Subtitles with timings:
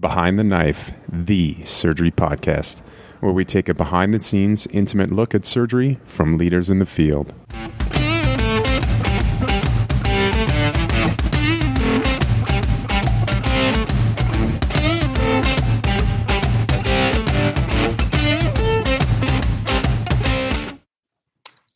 [0.00, 2.82] Behind the Knife, the surgery podcast,
[3.18, 6.86] where we take a behind the scenes, intimate look at surgery from leaders in the
[6.86, 7.34] field.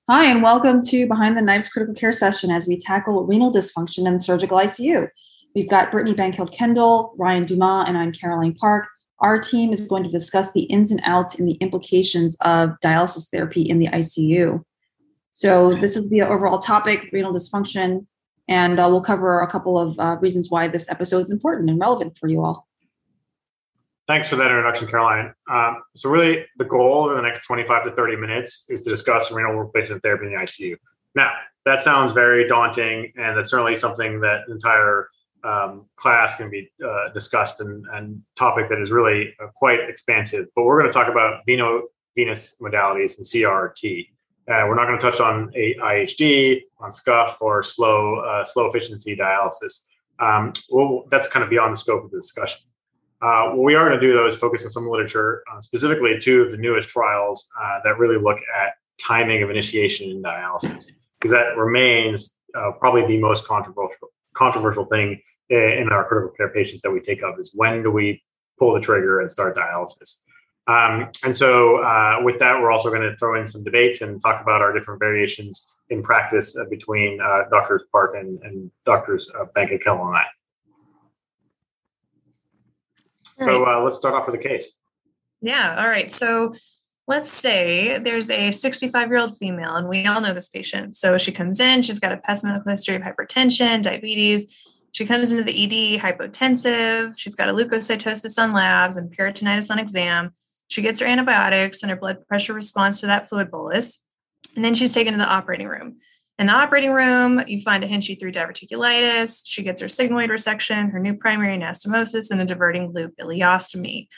[0.09, 4.07] Hi, and welcome to Behind the Knives Critical Care Session as we tackle renal dysfunction
[4.07, 5.09] in the surgical ICU.
[5.55, 8.87] We've got Brittany Bankhead Kendall, Ryan Dumas, and I'm Caroline Park.
[9.21, 13.29] Our team is going to discuss the ins and outs and the implications of dialysis
[13.31, 14.65] therapy in the ICU.
[15.31, 18.07] So, this is the overall topic renal dysfunction,
[18.49, 21.79] and uh, we'll cover a couple of uh, reasons why this episode is important and
[21.79, 22.67] relevant for you all.
[24.07, 25.35] Thanks for that introduction, Caroline.
[25.51, 29.31] Um, so, really, the goal in the next 25 to 30 minutes is to discuss
[29.31, 30.77] renal replacement therapy in the ICU.
[31.15, 31.31] Now,
[31.67, 35.09] that sounds very daunting, and that's certainly something that entire
[35.45, 40.47] um, class can be uh, discussed and, and topic that is really uh, quite expansive.
[40.55, 41.83] But we're going to talk about veno
[42.17, 44.09] venous modalities and CRRT.
[44.49, 49.17] Uh, we're not going to touch on IHD, on SCUF, or slow uh, slow efficiency
[49.17, 49.87] dialysis.
[50.19, 52.61] Um, well, that's kind of beyond the scope of the discussion.
[53.21, 56.19] Uh, what we are going to do though is focus on some literature, uh, specifically
[56.19, 57.49] two of the newest trials
[57.85, 60.91] that really look at timing of initiation in dialysis,
[61.21, 62.35] because that remains
[62.81, 67.39] probably the most controversial controversial thing in our critical care patients that we take up
[67.39, 68.23] is when do we
[68.59, 70.23] pull the trigger and start dialysis.
[70.69, 74.23] Um, and so, uh, with that, we're also going to throw in some debates and
[74.23, 79.29] talk about our different variations in practice uh, between uh, Doctors Park and, and Doctors
[79.39, 80.25] uh, Bank and Kendall and I.
[83.39, 84.71] So, uh, let's start off with a case.
[85.41, 85.83] Yeah.
[85.83, 86.13] All right.
[86.13, 86.55] So,
[87.07, 90.97] let's say there's a 65 year old female, and we all know this patient.
[90.97, 95.33] So, she comes in, she's got a past medical history of hypertension, diabetes she comes
[95.33, 97.15] into the ED hypotensive.
[97.17, 100.33] She's got a leukocytosis on labs and peritonitis on exam.
[100.69, 104.01] She gets her antibiotics and her blood pressure responds to that fluid bolus.
[104.55, 105.97] And then she's taken to the operating room.
[106.39, 109.43] In the operating room, you find a Hinchey 3 diverticulitis.
[109.45, 114.09] She gets her sigmoid resection, her new primary anastomosis, and a diverting loop ileostomy.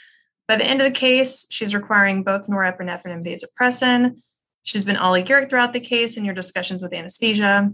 [0.47, 4.21] By the end of the case, she's requiring both norepinephrine and vasopressin.
[4.63, 7.71] She's been oliguric throughout the case in your discussions with anesthesia.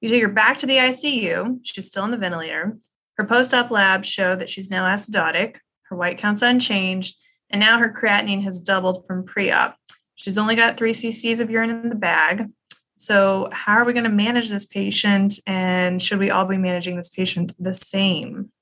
[0.00, 1.60] You take her back to the ICU.
[1.62, 2.76] She's still in the ventilator.
[3.16, 5.56] Her post op labs show that she's now acidotic.
[5.84, 7.16] Her white count's unchanged.
[7.50, 9.76] And now her creatinine has doubled from pre op.
[10.14, 12.48] She's only got three cc's of urine in the bag.
[12.96, 15.34] So, how are we going to manage this patient?
[15.46, 18.52] And should we all be managing this patient the same?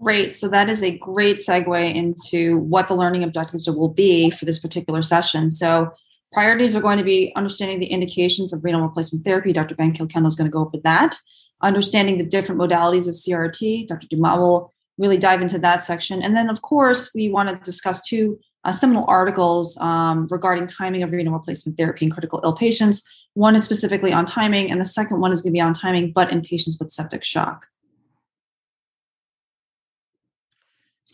[0.00, 0.36] Great.
[0.36, 4.58] So, that is a great segue into what the learning objectives will be for this
[4.58, 5.48] particular session.
[5.50, 5.92] So,
[6.36, 9.52] Priorities are going to be understanding the indications of renal replacement therapy.
[9.52, 9.74] Dr.
[9.74, 11.16] Bankhead Kendall is going to go over that.
[11.62, 13.86] Understanding the different modalities of CRRT.
[13.88, 14.06] Dr.
[14.08, 16.20] Dumas will really dive into that section.
[16.22, 21.02] And then, of course, we want to discuss two uh, seminal articles um, regarding timing
[21.02, 23.02] of renal replacement therapy in critical ill patients.
[23.34, 26.12] One is specifically on timing, and the second one is going to be on timing,
[26.12, 27.66] but in patients with septic shock.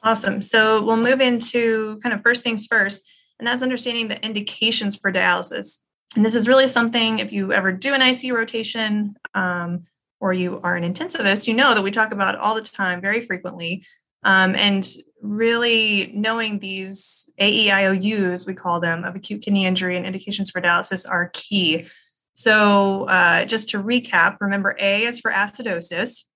[0.03, 0.43] Awesome.
[0.43, 3.05] So we'll move into kind of first things first
[3.43, 5.79] and that's understanding the indications for dialysis.
[6.15, 9.85] And this is really something, if you ever do an ICU rotation um,
[10.21, 13.21] or you are an intensivist, you know that we talk about all the time, very
[13.21, 13.85] frequently.
[14.23, 14.89] Um, and
[15.21, 21.09] really knowing these AEIOUs, we call them, of acute kidney injury and indications for dialysis
[21.09, 21.89] are key.
[22.35, 26.27] So, uh, just to recap, remember A is for acidosis,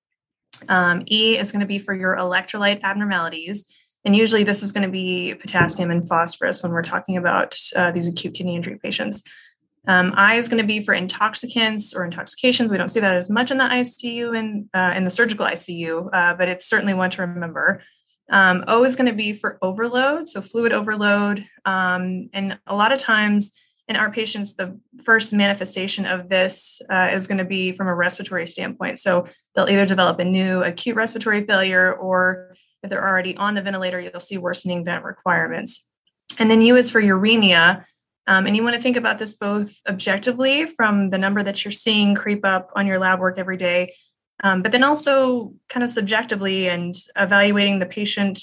[0.68, 3.66] um, E is going to be for your electrolyte abnormalities,
[4.06, 7.90] and usually, this is going to be potassium and phosphorus when we're talking about uh,
[7.90, 9.24] these acute kidney injury patients.
[9.88, 12.70] Um, I is going to be for intoxicants or intoxications.
[12.70, 16.08] We don't see that as much in the ICU and uh, in the surgical ICU,
[16.12, 17.82] uh, but it's certainly one to remember.
[18.30, 21.44] Um, o is going to be for overload, so fluid overload.
[21.64, 23.50] Um, and a lot of times
[23.88, 27.94] in our patients, the first manifestation of this uh, is going to be from a
[27.94, 28.98] respiratory standpoint.
[28.98, 33.62] So they'll either develop a new acute respiratory failure or if they're already on the
[33.62, 35.84] ventilator, you'll see worsening vent requirements.
[36.38, 37.84] And then U is for uremia.
[38.26, 41.72] Um, and you want to think about this both objectively from the number that you're
[41.72, 43.94] seeing creep up on your lab work every day,
[44.42, 48.40] um, but then also kind of subjectively and evaluating the patient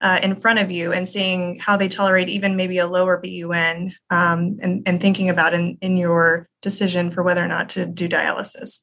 [0.00, 3.94] uh, in front of you and seeing how they tolerate even maybe a lower BUN
[4.10, 8.08] um, and, and thinking about in, in your decision for whether or not to do
[8.08, 8.80] dialysis.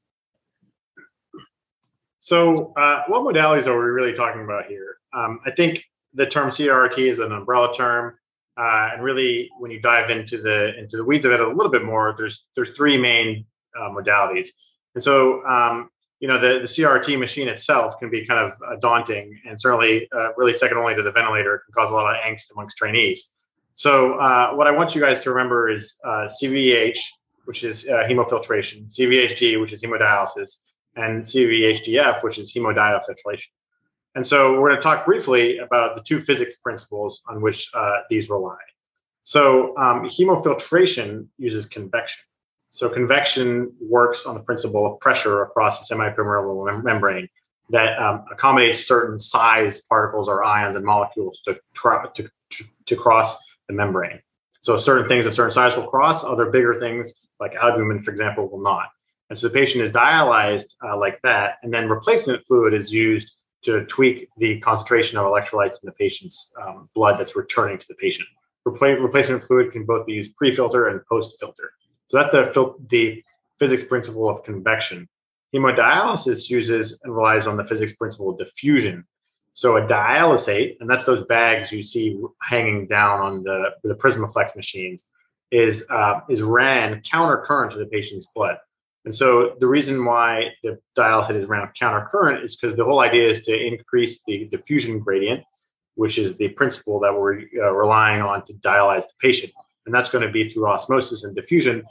[2.19, 4.97] So, uh, what modalities are we really talking about here?
[5.13, 8.17] Um, I think the term CRRT is an umbrella term,
[8.57, 11.71] uh, and really, when you dive into the into the weeds of it a little
[11.71, 13.45] bit more, there's there's three main
[13.79, 14.49] uh, modalities.
[14.93, 18.75] And so, um, you know, the, the CRRT machine itself can be kind of uh,
[18.81, 22.15] daunting and certainly uh, really second only to the ventilator it can cause a lot
[22.15, 23.33] of angst amongst trainees.
[23.75, 26.97] So uh, what I want you guys to remember is uh, CVVH,
[27.45, 30.57] which is uh, hemofiltration, CVVHD, which is hemodialysis,
[30.95, 33.49] and CVVHDF, which is hemodiafiltration.
[34.15, 37.99] And so we're going to talk briefly about the two physics principles on which uh,
[38.09, 38.57] these rely.
[39.21, 42.23] So um, hemofiltration uses convection.
[42.77, 47.27] So convection works on the principle of pressure across the semipermeable mem- membrane
[47.71, 52.29] that um, accommodates certain size particles or ions and molecules to, tra- to,
[52.85, 53.35] to cross
[53.67, 54.19] the membrane.
[54.59, 58.47] So certain things of certain size will cross, other bigger things like albumin, for example,
[58.47, 58.89] will not.
[59.31, 63.31] And so the patient is dialyzed uh, like that, and then replacement fluid is used
[63.63, 67.95] to tweak the concentration of electrolytes in the patient's um, blood that's returning to the
[67.95, 68.27] patient.
[68.67, 71.71] Repla- replacement fluid can both be used pre-filter and post-filter.
[72.07, 73.23] So that's the, the
[73.59, 75.07] physics principle of convection.
[75.53, 79.05] Hemodialysis uses and relies on the physics principle of diffusion.
[79.53, 84.55] So a dialysate, and that's those bags you see hanging down on the, the Prismaflex
[84.55, 85.05] machines,
[85.49, 88.57] is uh, is ran counter current to the patient's blood.
[89.05, 92.99] And so the reason why the dialysate is ran counter current is because the whole
[92.99, 95.43] idea is to increase the diffusion gradient,
[95.95, 99.53] which is the principle that we're uh, relying on to dialyze the patient.
[99.87, 101.83] And that's going to be through osmosis and diffusion.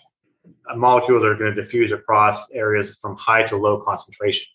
[0.77, 4.47] Molecules are going to diffuse across areas from high to low concentration.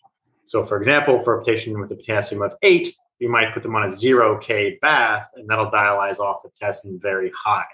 [0.46, 3.76] So, for example, for a patient with a potassium of eight, you might put them
[3.76, 7.66] on a zero K bath, and that'll dialyze off the potassium very high.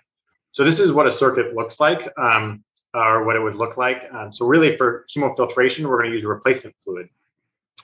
[0.51, 2.09] So, this is what a circuit looks like.
[2.19, 2.65] Um,
[2.95, 4.03] or what it would look like.
[4.13, 7.09] Um, so really for hemofiltration, we're going to use replacement fluid.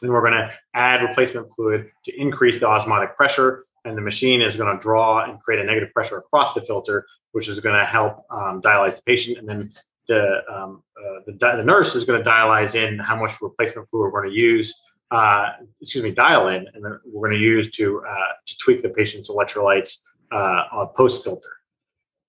[0.03, 3.65] And we're going to add replacement fluid to increase the osmotic pressure.
[3.85, 7.07] And the machine is going to draw and create a negative pressure across the filter,
[7.33, 9.39] which is going to help um, dialyze the patient.
[9.39, 9.73] And then
[10.09, 14.13] the, um, uh, the, the, nurse is going to dialyze in how much replacement fluid
[14.13, 14.75] we're going to use,
[15.11, 15.51] uh,
[15.81, 18.89] excuse me, dial in, and then we're going to use to, uh, to tweak the
[18.89, 19.99] patient's electrolytes
[20.33, 21.51] uh, post filter.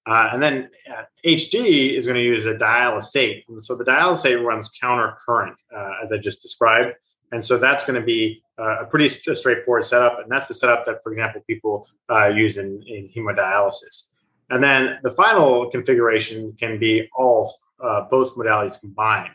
[0.08, 3.44] Uh, and then uh, HD is going to use a dialysate.
[3.48, 6.94] And so the dialysate runs counter current, uh, as I just described.
[7.31, 10.19] And so that's going to be uh, a pretty st- straightforward setup.
[10.19, 14.07] And that's the setup that, for example, people uh, use in, in hemodialysis.
[14.50, 17.54] And then the final configuration can be all
[17.84, 19.31] uh, both modalities combined.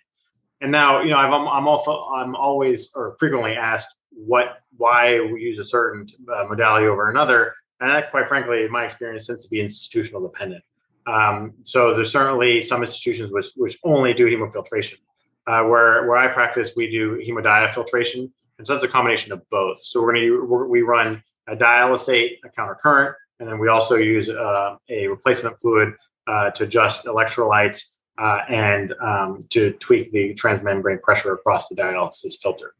[0.60, 5.40] And now, you know, I'm, I'm also I'm always or frequently asked what why we
[5.40, 6.06] use a certain
[6.48, 7.54] modality over another.
[7.80, 10.62] And that, quite frankly, in my experience, tends to be institutional dependent.
[11.06, 14.98] Um, so there's certainly some institutions which, which only do hemofiltration.
[15.46, 18.30] Uh, where where I practice, we do hemodiafiltration,
[18.60, 19.82] and so that's a combination of both.
[19.82, 23.96] So we're going to we run a dialysate, a counter current, and then we also
[23.96, 25.94] use uh, a replacement fluid
[26.26, 32.38] uh, to adjust electrolytes uh, and um, to tweak the transmembrane pressure across the dialysis
[32.38, 32.74] filter.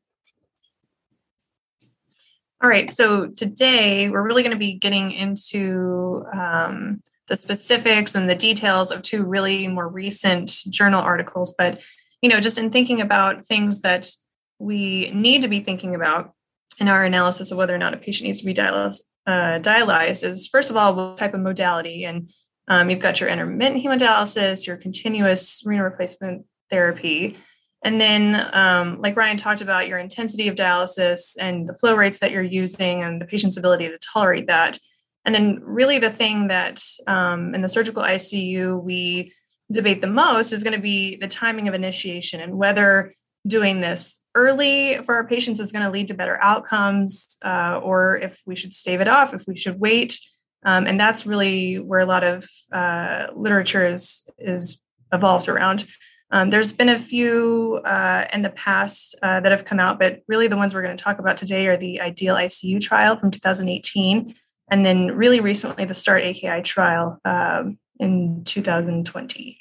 [2.63, 8.29] All right, so today we're really going to be getting into um, the specifics and
[8.29, 11.55] the details of two really more recent journal articles.
[11.57, 11.81] But,
[12.21, 14.11] you know, just in thinking about things that
[14.61, 16.35] we need to be thinking about
[16.79, 20.23] in our analysis of whether or not a patient needs to be dialyzed, uh, dialyzed
[20.23, 22.05] is first of all, what type of modality.
[22.05, 22.31] And
[22.69, 27.37] um, you've got your intermittent hemodialysis, your continuous renal replacement therapy.
[27.83, 32.19] And then, um, like Ryan talked about, your intensity of dialysis and the flow rates
[32.19, 34.79] that you're using and the patient's ability to tolerate that.
[35.25, 39.33] And then, really, the thing that um, in the surgical ICU we
[39.73, 43.15] debate the most is going to be the timing of initiation and whether
[43.47, 48.17] doing this early for our patients is going to lead to better outcomes, uh, or
[48.19, 50.19] if we should stave it off, if we should wait.
[50.65, 54.83] Um, and that's really where a lot of uh, literature is is
[55.13, 55.87] evolved around.
[56.33, 60.21] Um, there's been a few uh, in the past uh, that have come out, but
[60.29, 63.33] really the ones we're going to talk about today are the IDEAL ICU trial from
[63.33, 64.35] 2018,
[64.71, 69.60] and then really recently the START AKI trial um, in 2020.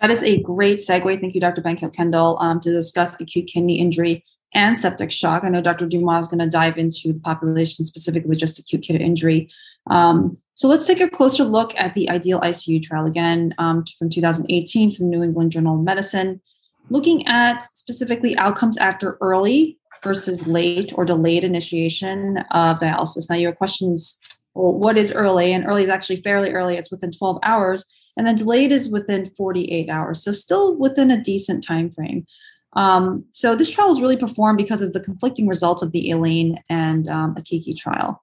[0.00, 1.20] That is a great segue.
[1.20, 1.62] Thank you, Dr.
[1.62, 4.24] Bankhead Kendall, um, to discuss acute kidney injury
[4.54, 5.44] and septic shock.
[5.44, 5.86] I know Dr.
[5.86, 9.50] Dumas is going to dive into the population specifically just acute kidney injury.
[9.88, 14.10] Um, so let's take a closer look at the ideal ICU trial again um, from
[14.10, 16.40] 2018 from New England Journal of Medicine,
[16.88, 23.28] looking at specifically outcomes after early versus late or delayed initiation of dialysis.
[23.28, 24.18] Now, your questions,
[24.54, 25.52] well, what is early?
[25.52, 27.84] And early is actually fairly early, it's within 12 hours.
[28.16, 32.26] And then delayed is within 48 hours, so still within a decent time frame.
[32.72, 36.58] Um, so this trial was really performed because of the conflicting results of the ELAIN
[36.68, 38.22] and um, AKIKI trial.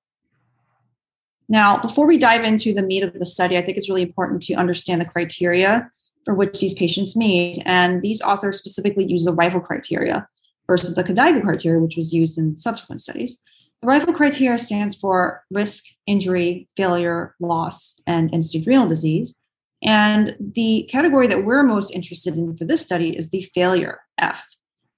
[1.50, 4.42] Now, before we dive into the meat of the study, I think it's really important
[4.44, 5.90] to understand the criteria
[6.26, 7.62] for which these patients meet.
[7.66, 10.28] And these authors specifically use the RIFLE criteria.
[10.66, 13.42] versus the KDIGO criteria, which was used in subsequent studies.
[13.82, 19.36] The RIFLE criteria stands for risk, injury, failure, loss, and end stage renal disease.
[19.84, 24.48] And the category that we're most interested in for this study is the failure F.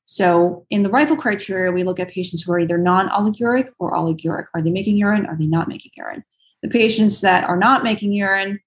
[0.06, 4.46] So in the RIFLE criteria, we look at patients who are either non-oliguric or oliguric.
[4.54, 5.25] Are they making urine?
[5.25, 6.24] Are they not making urine?
[6.62, 8.60] The patients that are not making urine,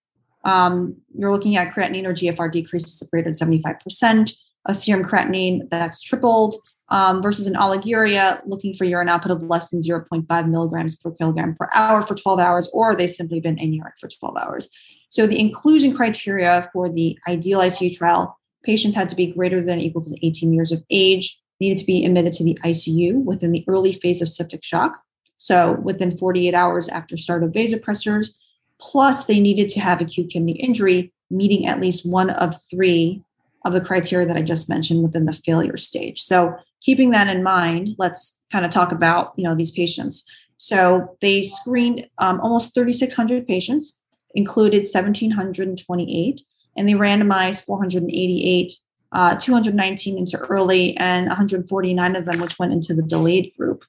[0.45, 4.33] um, you're looking at creatinine or GFR decreases of greater than 75%,
[4.67, 6.57] a serum creatinine that's tripled,
[6.91, 11.55] um, versus an oliguria looking for urine output of less than 0.5 milligrams per kilogram
[11.55, 14.71] per hour for 12 hours, or they've simply been anuric for 12 hours.
[15.09, 19.79] So the inclusion criteria for the ideal ICU trial, patients had to be greater than
[19.79, 23.53] or equal to 18 years of age, needed to be admitted to the ICU within
[23.53, 24.99] the early phase of septic shock.
[25.38, 28.35] So within 48 hours after start of vasopressors,
[28.81, 33.23] plus they needed to have acute kidney injury, meeting at least one of three
[33.65, 36.23] of the criteria that I just mentioned within the failure stage.
[36.23, 40.25] So keeping that in mind, let's kind of talk about you know these patients.
[40.59, 44.03] So they screened um, almost 3,600 patients,
[44.38, 46.42] included 1,728,
[46.76, 48.73] and they randomized 488,
[49.12, 53.85] uh, 219 into early, and 149 of them which went into the delayed group.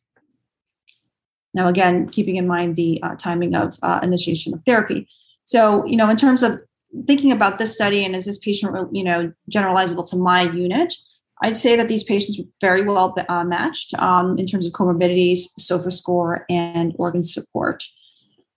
[1.54, 5.08] Now, again, keeping in mind the uh, timing of uh, initiation of therapy.
[5.46, 6.60] So, you know, in terms of
[7.06, 10.94] thinking about this study and is this patient, you know, generalizable to my unit,
[11.42, 15.50] I'd say that these patients were very well uh, matched um, in terms of comorbidities,
[15.58, 17.84] SOFA score, and organ support.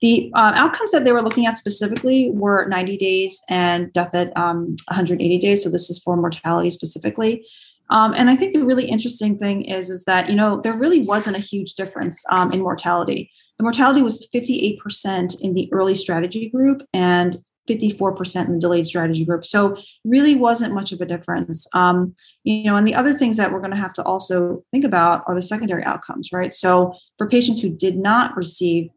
[0.03, 4.37] The uh, outcomes that they were looking at specifically were 90 days and death at
[4.37, 5.63] um, 180 days.
[5.63, 7.47] So this is for mortality specifically.
[7.89, 11.03] Um, and I think the really interesting thing is, is that, you know, there really
[11.03, 13.31] wasn't a huge difference um, in mortality.
[13.59, 19.25] The mortality was 58% in the early strategy group and 54% in the delayed strategy
[19.25, 19.45] group.
[19.45, 21.69] So really wasn't much of a difference.
[21.75, 24.85] Um, you know, and the other things that we're going to have to also think
[24.85, 26.53] about are the secondary outcomes, right?
[26.53, 28.91] So for patients who did not receive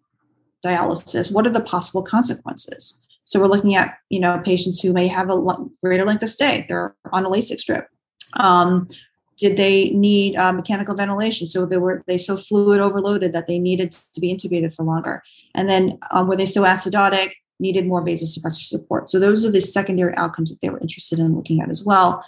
[0.63, 2.99] dialysis, what are the possible consequences?
[3.23, 6.65] So we're looking at, you know, patients who may have a greater length of stay.
[6.67, 7.87] They're on a Lasix drip.
[8.33, 8.87] Um,
[9.37, 11.47] did they need uh, mechanical ventilation?
[11.47, 15.23] So they were they so fluid overloaded that they needed to be intubated for longer.
[15.55, 17.31] And then um, were they so acidotic?
[17.59, 19.09] needed more vasopressor support.
[19.09, 22.23] So those are the secondary outcomes that they were interested in looking at as well.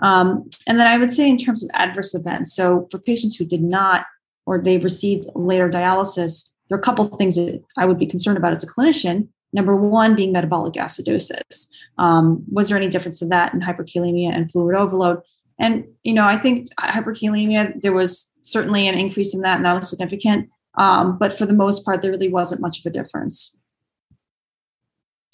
[0.00, 3.44] Um, and then I would say in terms of adverse events, so for patients who
[3.44, 4.06] did not
[4.46, 8.06] or they received later dialysis, there are a couple of things that I would be
[8.06, 9.28] concerned about as a clinician.
[9.52, 11.66] Number one being metabolic acidosis.
[11.98, 15.20] Um, was there any difference in that in hyperkalemia and fluid overload?
[15.58, 19.74] And you know, I think hyperkalemia there was certainly an increase in that, and that
[19.74, 20.48] was significant.
[20.78, 23.56] Um, but for the most part, there really wasn't much of a difference.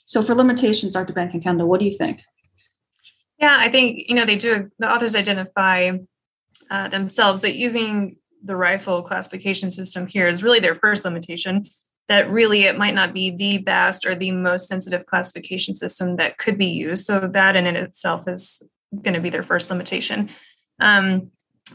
[0.07, 1.13] So for limitations, Dr.
[1.13, 2.23] Bank Kendall, what do you think?
[3.39, 5.91] Yeah, I think, you know, they do, the authors identify
[6.71, 8.17] uh, themselves that using
[8.47, 11.67] the RIFLE classification system here is really their first limitation
[12.09, 16.39] that really it might not be the best or the most sensitive classification system that
[16.39, 17.05] could be used.
[17.05, 18.63] So that in itself is
[19.03, 20.31] going to be their first limitation.
[20.81, 21.31] Um,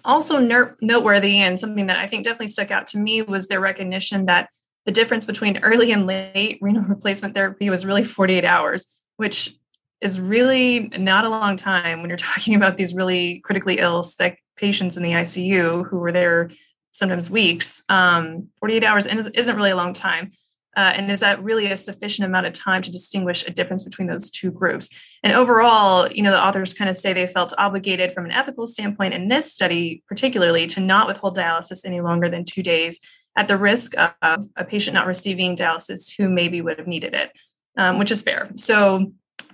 [0.06, 0.40] also
[0.82, 4.48] noteworthy and something that i think definitely stuck out to me was their recognition that
[4.86, 8.88] the difference between early and late renal replacement therapy was really 48 hours,
[9.18, 9.56] which
[10.01, 14.40] is really not a long time when you're talking about these really critically ill sick
[14.62, 16.51] patients in the ICU who were there
[16.91, 17.84] sometimes weeks.
[17.89, 20.32] Um, 48 hours isn't really a long time.
[20.77, 24.08] Uh, and is that really a sufficient amount of time to distinguish a difference between
[24.08, 24.88] those two groups?
[25.22, 28.68] And overall, you know, the authors kind of say they felt obligated from an ethical
[28.68, 33.00] standpoint in this study, particularly, to not withhold dialysis any longer than two days
[33.36, 37.32] at the risk of a patient not receiving dialysis who maybe would have needed it,
[37.77, 38.50] um, which is fair.
[38.56, 39.12] So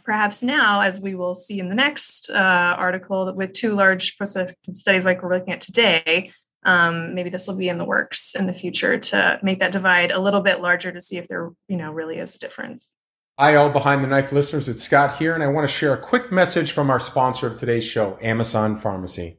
[0.08, 4.56] perhaps now, as we will see in the next uh, article, with two large prospective
[4.72, 6.32] studies like we're looking at today,
[6.64, 10.12] um, maybe this will be in the works in the future to make that divide
[10.12, 12.90] a little bit larger to see if there, you know, really is a difference.
[13.38, 14.70] Hi, all behind the knife listeners.
[14.70, 17.58] It's Scott here, and I want to share a quick message from our sponsor of
[17.58, 19.38] today's show, Amazon Pharmacy.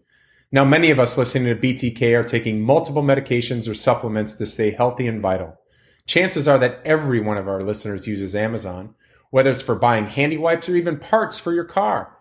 [0.52, 4.70] Now, many of us listening to BTK are taking multiple medications or supplements to stay
[4.70, 5.58] healthy and vital.
[6.06, 8.94] Chances are that every one of our listeners uses Amazon,
[9.30, 12.16] whether it's for buying handy wipes or even parts for your car.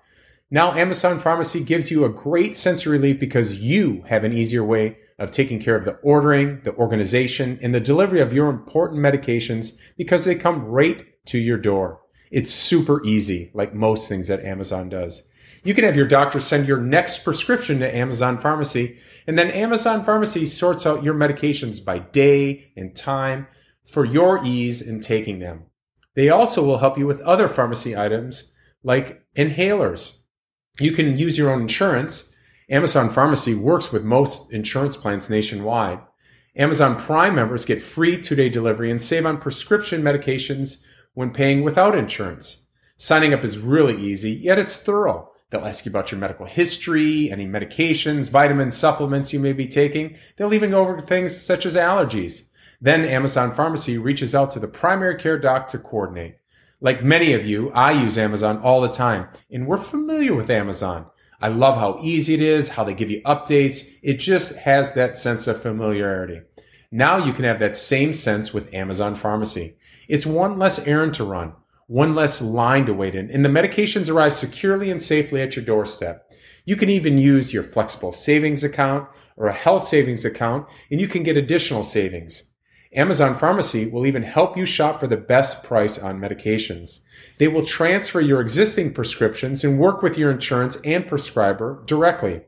[0.49, 4.63] Now, Amazon Pharmacy gives you a great sense of relief because you have an easier
[4.63, 9.01] way of taking care of the ordering, the organization, and the delivery of your important
[9.01, 11.99] medications because they come right to your door.
[12.31, 15.23] It's super easy, like most things that Amazon does.
[15.63, 20.05] You can have your doctor send your next prescription to Amazon Pharmacy, and then Amazon
[20.05, 23.47] Pharmacy sorts out your medications by day and time
[23.83, 25.65] for your ease in taking them.
[26.17, 28.51] They also will help you with other pharmacy items
[28.83, 30.17] like inhalers.
[30.77, 32.33] You can use your own insurance
[32.69, 35.99] Amazon Pharmacy works with most insurance plans nationwide.
[36.57, 40.77] Amazon Prime members get free two day delivery and save on prescription medications
[41.13, 42.65] when paying without insurance.
[42.97, 45.31] Signing up is really easy, yet it's thorough.
[45.49, 50.17] They'll ask you about your medical history, any medications, vitamins, supplements you may be taking.
[50.35, 52.46] They'll even go over things such as allergies.
[52.79, 56.37] Then Amazon Pharmacy reaches out to the primary care doc to coordinate.
[56.79, 61.07] Like many of you, I use Amazon all the time, and we're familiar with Amazon.
[61.41, 63.87] I love how easy it is, how they give you updates.
[64.03, 66.41] It just has that sense of familiarity.
[66.91, 69.75] Now you can have that same sense with Amazon Pharmacy.
[70.07, 71.53] It's one less errand to run,
[71.87, 75.65] one less line to wait in, and the medications arrive securely and safely at your
[75.65, 76.31] doorstep.
[76.63, 81.07] You can even use your flexible savings account or a health savings account, and you
[81.07, 82.43] can get additional savings.
[82.93, 87.01] Amazon Pharmacy will even help you shop for the best price on medications.
[87.37, 92.41] They will transfer your existing prescriptions and work with your insurance and prescriber directly.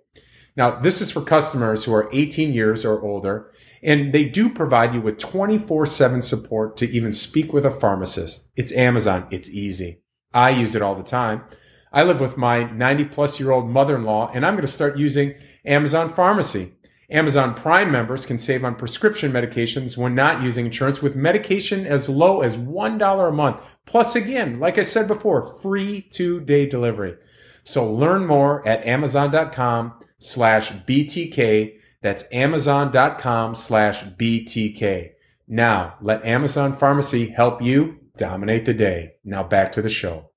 [0.56, 3.52] Now, this is for customers who are 18 years or older,
[3.84, 8.48] and they do provide you with 24 7 support to even speak with a pharmacist.
[8.56, 9.28] It's Amazon.
[9.32, 10.02] It's easy.
[10.34, 11.44] I use it all the time.
[11.92, 14.72] I live with my 90 plus year old mother in law, and I'm going to
[14.72, 16.74] start using Amazon Pharmacy.
[17.12, 22.08] Amazon Prime members can save on prescription medications when not using insurance with medication as
[22.08, 23.62] low as $1 a month.
[23.86, 27.16] Plus, again, like I said before, free two day delivery.
[27.64, 31.74] So learn more at amazon.com slash BTK.
[32.02, 35.12] That's amazon.com slash BTK.
[35.48, 39.14] Now let Amazon Pharmacy help you dominate the day.
[39.24, 40.30] Now back to the show.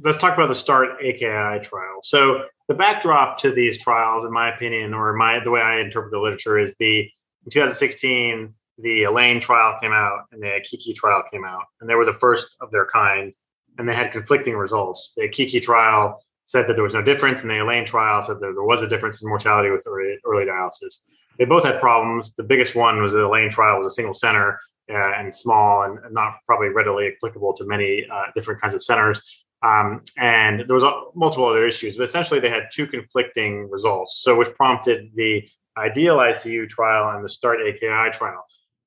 [0.00, 2.00] Let's talk about the START AKI trial.
[2.02, 6.12] So the backdrop to these trials, in my opinion, or my the way I interpret
[6.12, 11.22] the literature, is the in 2016 the ELAIN trial came out and the Kiki trial
[11.30, 13.32] came out, and they were the first of their kind,
[13.78, 15.12] and they had conflicting results.
[15.16, 18.52] The Kiki trial said that there was no difference, and the ELAIN trial said that
[18.52, 21.04] there was a difference in mortality with early, early dialysis.
[21.38, 22.34] They both had problems.
[22.34, 24.58] The biggest one was the ELAIN trial was a single center
[24.90, 29.45] uh, and small and not probably readily applicable to many uh, different kinds of centers.
[29.62, 34.20] Um, and there was multiple other issues, but essentially they had two conflicting results.
[34.22, 38.44] So which prompted the ideal ICU trial and the START AKI trial.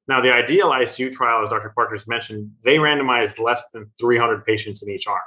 [0.08, 1.72] Now the ideal ICU trial, as Dr.
[1.76, 5.22] Parker's mentioned, they randomized less than 300 patients in each arm.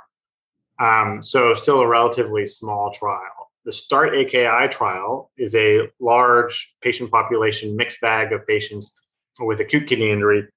[0.80, 3.52] Um, so still a relatively small trial.
[3.64, 8.92] The START AKI trial is a large patient population, mixed bag of patients
[9.38, 10.48] with acute kidney injury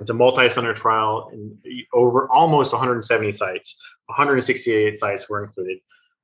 [0.00, 1.58] it's a multi-center trial in
[1.92, 3.76] over almost 170 sites.
[4.06, 5.78] 168 sites were included,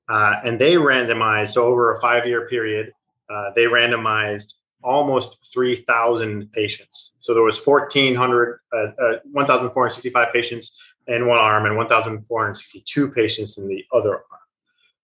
[0.09, 1.49] uh, and they randomized.
[1.49, 2.93] So over a five-year period,
[3.31, 4.55] uh, they randomized
[4.85, 7.15] almost 3,000 patients.
[7.21, 13.69] So there was 1,400, uh, uh 1,465 patients in one arm and 1,462 patients in
[13.69, 14.25] the other arm.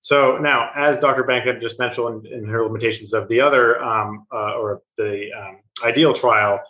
[0.00, 1.24] So now, as Dr.
[1.24, 5.58] Banka just mentioned in, in her limitations of the other um, uh, or the um,
[5.84, 6.60] ideal trial,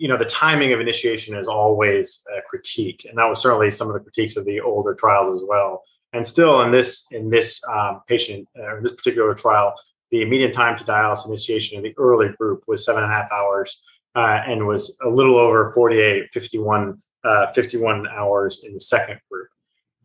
[0.00, 3.88] you know the timing of initiation is always a critique, and that was certainly some
[3.88, 5.82] of the critiques of the older trials as well.
[6.14, 9.74] And still, in this in this um, patient uh, this particular trial,
[10.10, 13.30] the median time to dialysis initiation in the early group was seven and a half
[13.30, 13.78] hours,
[14.16, 19.48] uh, and was a little over 48, 51, uh, 51 hours in the second group,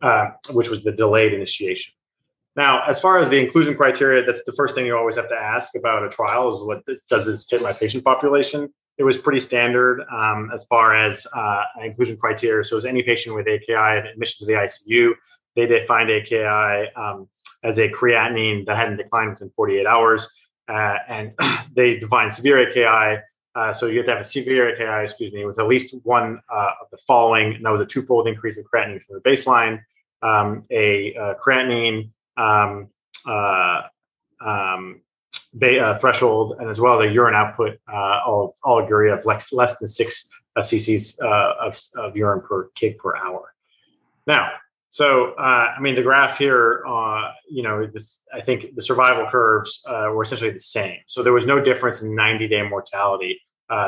[0.02, 1.94] uh, which was the delayed initiation.
[2.54, 5.36] Now, as far as the inclusion criteria, that's the first thing you always have to
[5.36, 8.70] ask about a trial is what does this fit my patient population?
[8.98, 12.64] It was pretty standard um, as far as uh, inclusion criteria.
[12.64, 15.14] So, as any patient with AKI and admission to the ICU,
[15.54, 17.28] they defined AKI um,
[17.62, 20.28] as a creatinine that hadn't declined within 48 hours,
[20.68, 21.32] uh, and
[21.74, 23.22] they defined severe AKI.
[23.54, 26.40] Uh, so you have to have a severe AKI, excuse me, with at least one
[26.52, 29.80] uh, of the following, and that was a twofold increase in creatinine from the baseline,
[30.22, 32.88] um, a uh, creatinine um,
[35.62, 39.88] uh, threshold and as well the urine output uh, of oliguria of less, less than
[39.88, 43.54] six uh, cc's uh, of, of, urine per kg per hour.
[44.26, 44.52] Now,
[44.90, 46.82] so uh, I mean the graph here,
[47.50, 50.98] you know, this I think the survival curves were essentially the same.
[51.06, 53.40] So there was no difference in 90-day mortality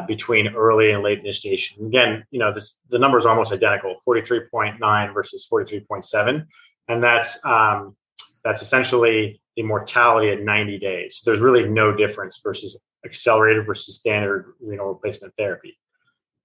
[0.07, 1.87] between early and late initiation.
[1.87, 6.47] Again, you know, this the numbers are almost identical: 43.9 versus 43.7,
[6.89, 7.97] and that's um,
[8.45, 11.21] that's essentially the mortality at 90 days.
[11.27, 15.77] There's really no difference versus accelerated versus standard renal replacement therapy.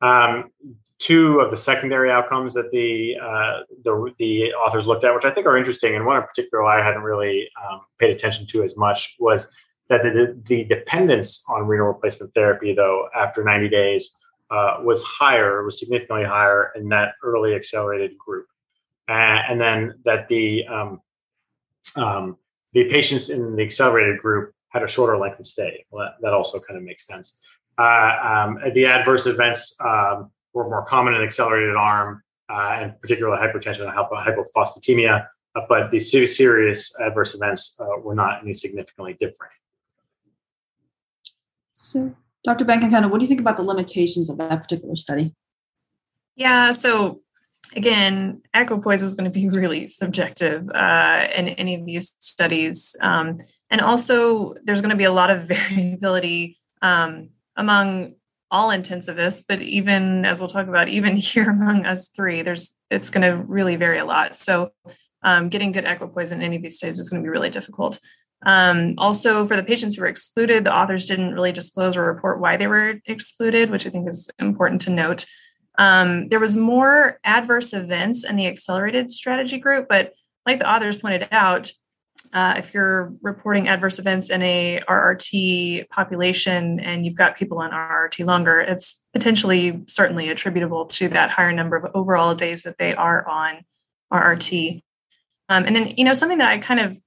[0.02, 0.50] Um,
[0.98, 5.32] two of the secondary outcomes that the, uh, the, the authors looked at, which I
[5.32, 8.76] think are interesting, and one in particular I hadn't really um, paid attention to as
[8.78, 9.56] much, was
[9.90, 14.16] that the, the dependence on renal replacement therapy, though, after 90 days,
[14.50, 18.48] uh, was higher, was significantly higher in that early accelerated group,
[19.08, 21.00] and then that the um,
[21.96, 22.38] um,
[22.74, 25.86] the patients in the accelerated group had a shorter length of stay.
[25.92, 27.40] Well, that, that also kind of makes sense.
[27.78, 33.42] Uh, um, the adverse events um, were more common in accelerated arm, uh, and particularly
[33.42, 39.54] hypertension and hypophosphatemia, uh, but the serious adverse events uh, were not any significantly different.
[41.72, 42.66] So, Dr.
[42.66, 45.34] Benkenkamp, what do you think about the limitations of that particular study?
[46.36, 47.23] Yeah, so
[47.76, 52.96] again, equipoise is going to be really subjective uh, in any of these studies.
[53.02, 58.16] Um, and also, there's going to be a lot of variability um, among
[58.52, 63.10] all intensivists, but even as we'll talk about, even here among us three, there's it's
[63.10, 64.36] going to really vary a lot.
[64.36, 64.72] So,
[65.24, 67.98] um, getting good equipoise in any of these studies is going to be really difficult.
[68.46, 72.42] Um, also, for the patients who were excluded, the authors didn't really disclose or report
[72.42, 75.26] why they were excluded, which I think is important to note.
[75.78, 80.14] Um, there was more adverse events in the accelerated strategy group, but
[80.46, 81.72] like the authors pointed out,
[82.32, 87.72] uh, if you're reporting adverse events in a RRT population and you've got people on
[87.72, 92.96] RRT longer, it's potentially certainly attributable to that higher number of overall days that they
[92.96, 93.64] are on
[94.12, 94.82] RRT.
[95.50, 97.00] Um, and then, you know, something that I kind of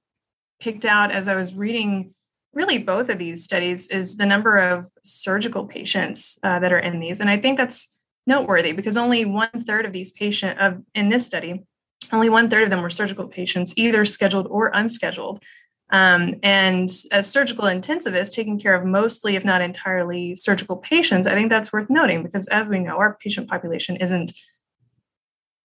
[0.59, 2.13] picked out as I was reading
[2.53, 6.99] really both of these studies is the number of surgical patients uh, that are in
[6.99, 7.19] these.
[7.19, 7.96] And I think that's
[8.27, 11.63] noteworthy because only one third of these patients of in this study,
[12.11, 15.41] only one third of them were surgical patients, either scheduled or unscheduled.
[15.89, 21.33] Um, and as surgical intensivists taking care of mostly, if not entirely, surgical patients, I
[21.33, 24.33] think that's worth noting because, as we know, our patient population isn't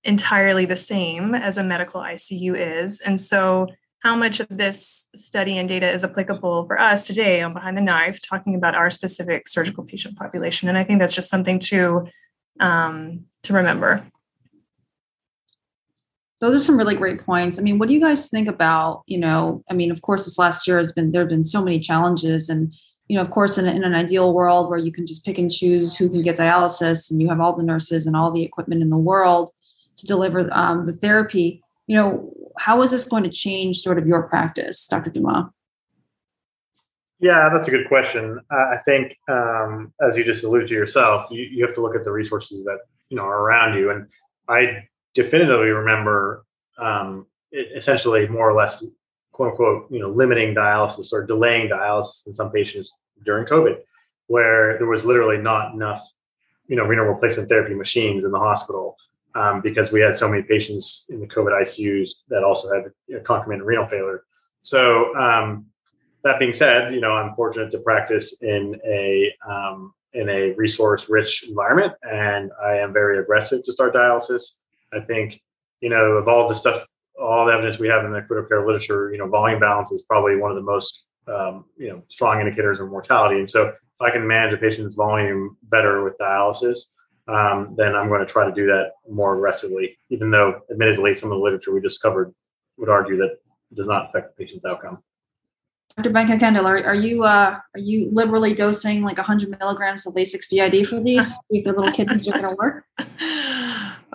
[0.05, 3.01] entirely the same as a medical ICU is.
[3.01, 3.69] And so,
[4.01, 7.83] how much of this study and data is applicable for us today on Behind the
[7.83, 10.69] Knife, talking about our specific surgical patient population?
[10.69, 12.09] And I think that's just something to
[12.61, 14.07] um, to remember.
[16.41, 17.59] Those are some really great points.
[17.59, 20.39] I mean, what do you guys think about, you know, I mean, of course, this
[20.39, 22.49] last year has been, there have been so many challenges.
[22.49, 22.75] And,
[23.07, 25.53] you know, of course, in, in an ideal world where you can just pick and
[25.53, 28.83] choose who can get dialysis and you have all the nurses and all the equipment
[28.83, 29.51] in the world
[29.97, 34.07] to deliver um, the therapy, you know, how is this going to change sort of
[34.07, 35.11] your practice, Dr.
[35.11, 35.47] Dumas?
[37.23, 38.41] Yeah, that's a good question.
[38.51, 42.03] I think, um, as you just alluded to yourself, you, you have to look at
[42.03, 42.81] the resources that
[43.11, 43.91] you know are around you.
[43.91, 44.11] And
[44.49, 46.45] I definitively remember,
[46.79, 48.85] um, essentially, more or less,
[49.31, 52.93] quote unquote, you know, limiting dialysis or delaying dialysis in some patients
[53.25, 53.79] during COVID,
[54.27, 56.05] where there was literally not enough,
[56.67, 58.97] you know, renal replacement therapy machines in the hospital
[59.37, 63.21] um, because we had so many patients in the COVID ICUs that also had know,
[63.21, 64.25] concomitant renal failure.
[64.61, 65.67] So um,
[66.25, 71.09] that being said, you know, I'm fortunate to practice in a um, in a resource
[71.09, 74.43] rich environment, and I am very aggressive to start dialysis.
[74.93, 75.41] I think,
[75.81, 76.87] you know, of all the stuff,
[77.21, 80.03] all the evidence we have in the critical care literature, you know, volume balance is
[80.03, 83.39] probably one of the most um, you know strong indicators of mortality.
[83.39, 86.95] And so, if I can manage a patient's volume better with dialysis,
[87.29, 89.97] um, then I'm going to try to do that more aggressively.
[90.11, 92.33] Even though, admittedly, some of the literature we just covered
[92.77, 93.39] would argue that
[93.75, 95.03] does not affect the patient's outcome.
[95.97, 96.11] Dr.
[96.11, 100.89] Benkenkamp, are, are you uh, are you liberally dosing like 100 milligrams of Lasix BID
[100.89, 101.35] for these?
[101.35, 102.85] See if their little kidneys are going to work.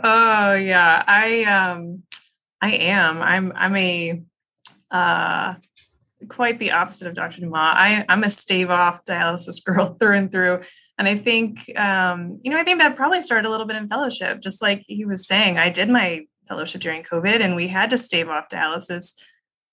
[0.04, 2.04] Oh yeah, I um,
[2.62, 3.22] I am.
[3.22, 4.24] I'm I'm a
[4.90, 5.56] uh,
[6.28, 7.42] quite the opposite of Dr.
[7.42, 7.54] Dumas.
[7.56, 10.62] I I'm a stave off dialysis girl through and through.
[11.00, 13.88] And I think, um, you know, I think that probably started a little bit in
[13.88, 15.60] fellowship, just like he was saying.
[15.60, 19.14] I did my fellowship during COVID, and we had to stave off dialysis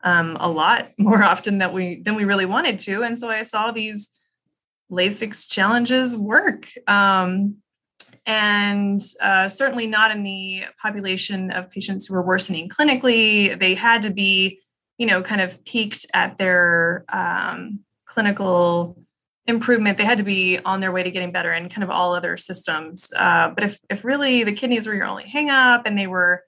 [0.04, 3.02] um, a lot more often than we than we really wanted to.
[3.02, 4.10] And so I saw these
[4.90, 6.68] Lasix challenges work.
[6.86, 7.56] Um,
[8.26, 13.58] and uh, certainly not in the population of patients who were worsening clinically.
[13.58, 14.60] They had to be,
[14.96, 18.96] you know, kind of peaked at their um, clinical
[19.46, 19.98] improvement.
[19.98, 22.38] They had to be on their way to getting better in kind of all other
[22.38, 23.12] systems.
[23.14, 26.44] Uh, but if if really the kidneys were your only hangup and they were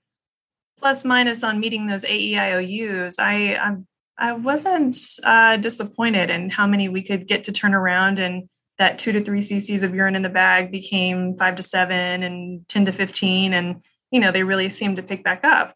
[0.78, 3.86] plus minus on meeting those AEIOUs, I I'm,
[4.18, 8.98] I wasn't uh, disappointed in how many we could get to turn around and that
[8.98, 12.86] two to three cc's of urine in the bag became five to seven and 10
[12.86, 15.74] to 15 and you know they really seemed to pick back up.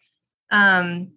[0.50, 1.12] Um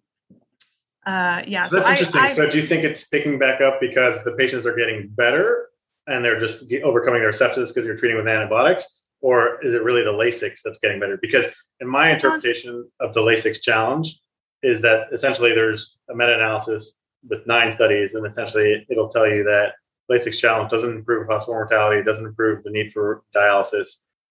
[1.06, 2.22] uh yeah so that's so interesting.
[2.22, 5.10] I, I, so do you think it's picking back up because the patients are getting
[5.10, 5.70] better
[6.08, 10.04] and they're just overcoming their sepsis because you're treating with antibiotics or is it really
[10.04, 11.18] the Lasix that's getting better?
[11.20, 11.48] Because
[11.80, 14.20] in my interpretation of the Lasix challenge
[14.62, 19.74] is that essentially there's a meta-analysis with nine studies, and essentially it'll tell you that
[20.12, 23.88] Lasix challenge doesn't improve hospital mortality, doesn't improve the need for dialysis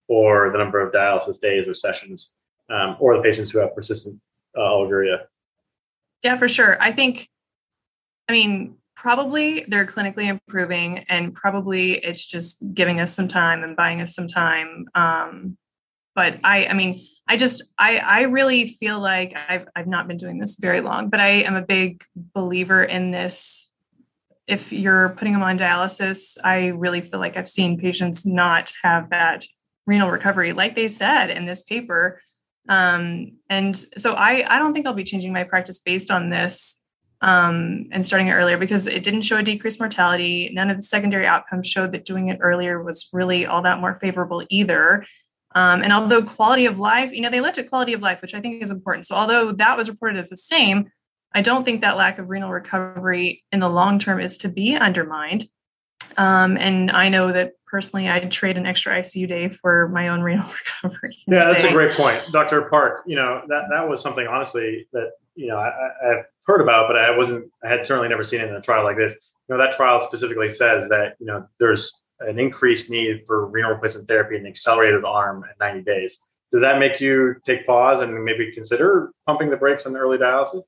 [0.08, 2.34] or the number of dialysis days or sessions,
[2.70, 4.20] um, or the patients who have persistent
[4.56, 5.22] uh, oliguria.
[6.22, 6.76] Yeah, for sure.
[6.80, 7.30] I think
[8.28, 13.76] I mean, probably they're clinically improving, and probably it's just giving us some time and
[13.76, 14.86] buying us some time.
[14.94, 15.58] Um,
[16.14, 20.18] but I, I mean, I just, I, I really feel like I've, I've not been
[20.18, 23.68] doing this very long, but I am a big believer in this.
[24.46, 29.10] If you're putting them on dialysis, I really feel like I've seen patients not have
[29.10, 29.46] that
[29.86, 32.20] renal recovery, like they said in this paper.
[32.68, 36.78] Um, and so I, I don't think I'll be changing my practice based on this
[37.22, 40.50] um, and starting it earlier because it didn't show a decreased mortality.
[40.52, 43.98] None of the secondary outcomes showed that doing it earlier was really all that more
[44.00, 45.06] favorable either.
[45.54, 48.34] Um, and although quality of life, you know, they looked at quality of life, which
[48.34, 49.06] I think is important.
[49.06, 50.90] So although that was reported as the same,
[51.32, 54.74] I don't think that lack of renal recovery in the long term is to be
[54.74, 55.46] undermined.
[56.16, 60.20] Um, and I know that personally, I'd trade an extra ICU day for my own
[60.22, 60.48] renal
[60.82, 61.18] recovery.
[61.28, 61.70] Yeah, that's day.
[61.70, 62.62] a great point, Dr.
[62.62, 63.04] Park.
[63.06, 65.72] You know that that was something honestly that you know I,
[66.08, 67.50] have heard about, but I wasn't.
[67.64, 69.12] I had certainly never seen it in a trial like this.
[69.48, 73.72] You know that trial specifically says that you know there's an increased need for renal
[73.72, 76.18] replacement therapy in the accelerated arm at 90 days.
[76.52, 80.18] Does that make you take pause and maybe consider pumping the brakes on the early
[80.18, 80.64] dialysis?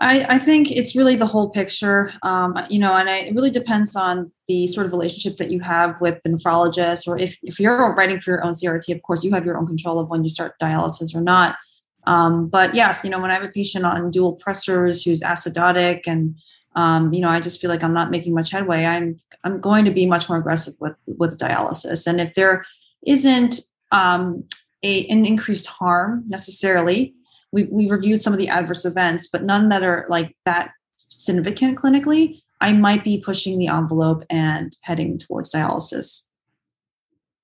[0.00, 3.50] I, I think it's really the whole picture, um, you know, and I, it really
[3.50, 7.60] depends on the sort of relationship that you have with the nephrologist, or if, if
[7.60, 10.24] you're writing for your own CRRT, of course, you have your own control of when
[10.24, 11.56] you start dialysis or not.
[12.06, 16.02] Um, but yes, you know, when I have a patient on dual pressors who's acidotic
[16.06, 16.36] and
[16.76, 18.84] um, you know, I just feel like I'm not making much headway.
[18.84, 22.06] I'm I'm going to be much more aggressive with with dialysis.
[22.06, 22.64] And if there
[23.06, 23.60] isn't
[23.92, 24.44] um,
[24.82, 27.14] a, an increased harm necessarily,
[27.52, 30.72] we we reviewed some of the adverse events, but none that are like that
[31.10, 32.40] significant clinically.
[32.60, 36.22] I might be pushing the envelope and heading towards dialysis.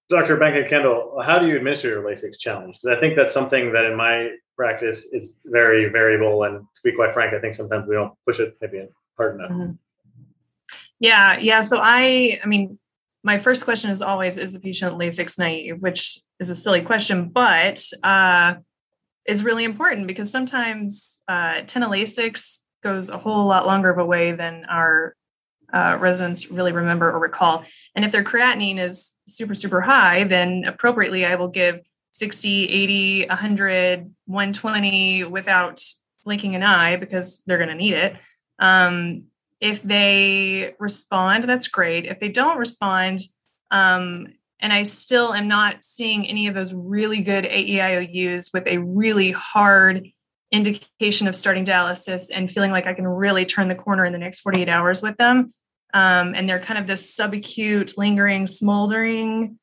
[0.08, 0.36] Dr.
[0.38, 2.78] Benka Kendall, how do you administer your Lasix challenge?
[2.82, 6.44] Because I think that's something that in my practice is very variable.
[6.44, 9.50] And to be quite frank, I think sometimes we don't push it maybe hard enough.
[9.50, 9.72] Mm-hmm.
[10.98, 11.62] Yeah, yeah.
[11.62, 12.78] So I, I mean,
[13.24, 15.80] my first question is always, is the patient Lasix naive?
[15.80, 18.56] Which is a silly question, but uh,
[19.26, 21.62] is really important because sometimes uh,
[21.94, 25.14] Lasix goes a whole lot longer of a way than our
[25.72, 27.64] uh, residents really remember or recall.
[27.94, 31.80] And if their creatinine is super, super high, then appropriately I will give
[32.20, 35.82] 60, 80, 100, 120 without
[36.22, 38.14] blinking an eye because they're going to need it.
[38.58, 39.24] Um,
[39.58, 42.04] if they respond, that's great.
[42.04, 43.20] If they don't respond,
[43.70, 44.26] um,
[44.60, 49.30] and I still am not seeing any of those really good AEIOUs with a really
[49.30, 50.06] hard
[50.52, 54.18] indication of starting dialysis and feeling like I can really turn the corner in the
[54.18, 55.54] next 48 hours with them.
[55.94, 59.58] Um, and they're kind of this subacute, lingering, smoldering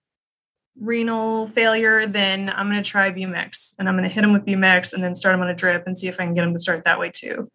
[0.80, 4.46] renal failure, then I'm going to try Bumex and I'm going to hit them with
[4.46, 6.54] Bumex and then start them on a drip and see if I can get them
[6.54, 7.50] to start that way too.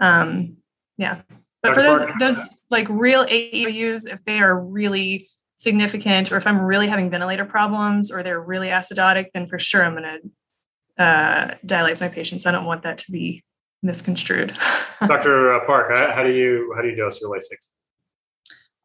[0.00, 0.58] Um,
[0.98, 1.22] yeah.
[1.62, 6.60] But for those, those like real AEIOUs, if they are really significant or if I'm
[6.60, 11.54] really having ventilator problems or they're really acidotic, then for sure I'm going to uh,
[11.66, 12.46] dialyze my patients.
[12.46, 13.42] I don't want that to be
[13.82, 14.56] misconstrued.
[15.00, 15.60] Dr.
[15.66, 17.70] Park, how do you how do you dose your Lasix?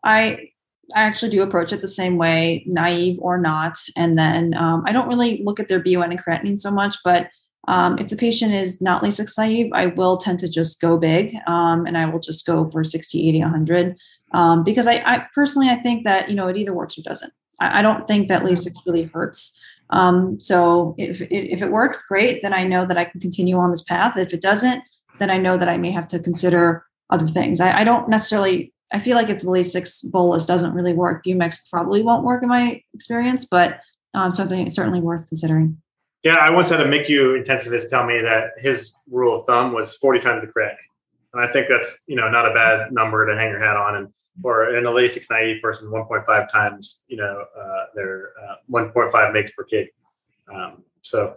[0.04, 0.50] I
[0.96, 3.78] I actually do approach it the same way, naive or not.
[3.96, 7.30] And then um, I don't really look at their BUN and creatinine so much, but
[7.68, 11.36] um, if the patient is not Lasix naive, I will tend to just go big
[11.48, 13.98] um, and I will just go for 60, 80, 100.
[14.34, 17.34] Um, because I, I, personally, I think that, you know, it either works or doesn't.
[17.60, 19.58] I, I don't think that Lasix really hurts.
[19.92, 22.42] Um, so if, if it works, great.
[22.42, 24.18] Then I know that I can continue on this path.
[24.18, 24.84] If it doesn't,
[25.20, 27.60] then I know that I may have to consider other things.
[27.60, 31.70] I, I don't necessarily I feel like if the Lasix bolus doesn't really work, Bumex
[31.70, 33.80] probably won't work in my experience, but
[34.14, 35.82] um, certainly certainly worth considering.
[36.24, 39.98] Yeah, I once had a MICU intensivist tell me that his rule of thumb was
[39.98, 40.76] 40 times the crit,
[41.34, 43.96] and I think that's you know not a bad number to hang your hat on.
[43.96, 49.54] And or an Lasix naive person, 1.5 times you know uh, their uh, 1.5 mgs
[49.56, 49.88] per kid.
[50.54, 51.36] Um, so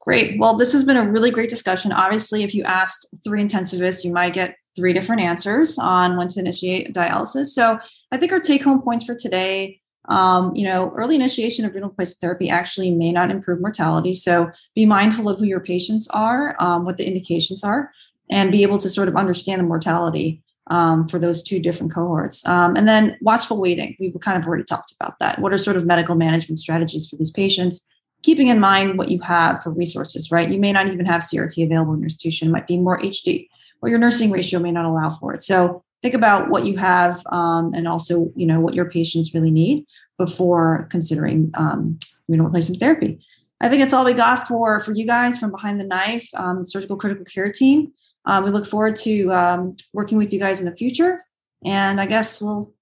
[0.00, 0.38] Great.
[0.38, 1.92] Well, this has been a really great discussion.
[1.92, 6.40] Obviously, if you asked three intensivists, you might get three different answers on when to
[6.40, 7.46] initiate dialysis.
[7.46, 7.78] So
[8.12, 11.90] I think our take home points for today um, you know, early initiation of renal
[11.90, 14.14] replacement therapy actually may not improve mortality.
[14.14, 17.92] So be mindful of who your patients are, um, what the indications are,
[18.30, 22.46] and be able to sort of understand the mortality um, for those two different cohorts.
[22.46, 23.96] Um, and then watchful waiting.
[24.00, 25.40] We've kind of already talked about that.
[25.40, 27.86] What are sort of medical management strategies for these patients?
[28.22, 30.50] keeping in mind what you have for resources, right?
[30.50, 32.48] You may not even have CRRT available in your institution.
[32.48, 33.48] It might be more HD,
[33.80, 35.42] or your nursing ratio may not allow for it.
[35.42, 39.50] So think about what you have um, and also, you know, what your patients really
[39.50, 39.86] need
[40.18, 43.20] before considering um, renal replacement therapy.
[43.60, 46.58] I think that's all we got for for you guys from behind the knife, um,
[46.58, 47.92] the surgical critical care team.
[48.24, 51.24] Um, we look forward to um, working with you guys in the future.
[51.64, 52.72] And I guess we'll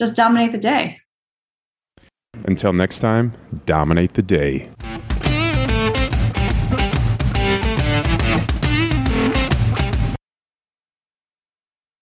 [0.00, 0.98] just dominate the day.
[2.44, 3.32] Until next time,
[3.64, 4.70] dominate the day.